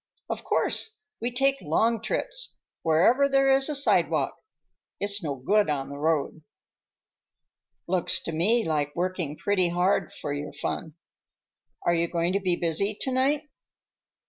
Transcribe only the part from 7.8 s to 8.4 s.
"Looks to